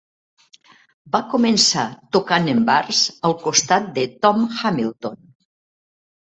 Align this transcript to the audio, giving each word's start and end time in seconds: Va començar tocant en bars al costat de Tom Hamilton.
Va 1.15 1.21
començar 1.33 1.83
tocant 2.17 2.49
en 2.55 2.65
bars 2.71 3.03
al 3.31 3.37
costat 3.47 3.95
de 4.01 4.09
Tom 4.27 4.45
Hamilton. 4.59 5.25